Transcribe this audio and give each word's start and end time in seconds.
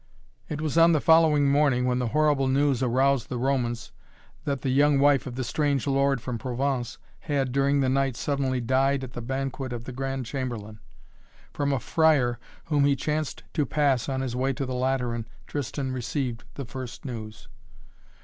It 0.49 0.61
was 0.61 0.79
on 0.79 0.93
the 0.93 0.99
following 0.99 1.47
morning 1.51 1.85
when 1.85 1.99
the 1.99 2.07
horrible 2.07 2.47
news 2.47 2.81
aroused 2.81 3.29
the 3.29 3.37
Romans 3.37 3.91
that 4.45 4.61
the 4.61 4.71
young 4.71 4.97
wife 4.97 5.27
of 5.27 5.35
the 5.35 5.43
strange 5.43 5.85
lord 5.85 6.21
from 6.21 6.39
Provence 6.39 6.97
had, 7.19 7.51
during 7.51 7.81
the 7.81 7.87
night, 7.87 8.15
suddenly 8.15 8.59
died 8.61 9.03
at 9.03 9.13
the 9.13 9.21
banquet 9.21 9.71
of 9.71 9.83
the 9.83 9.91
Grand 9.91 10.25
Chamberlain. 10.25 10.79
From 11.53 11.71
a 11.71 11.79
friar 11.79 12.39
whom 12.65 12.83
he 12.85 12.95
chanced 12.95 13.43
to 13.53 13.63
pass 13.63 14.09
on 14.09 14.21
his 14.21 14.35
way 14.35 14.53
to 14.53 14.65
the 14.65 14.73
Lateran 14.73 15.27
Tristan 15.45 15.91
received 15.91 16.45
the 16.55 16.65
first 16.65 17.05
news. 17.05 17.47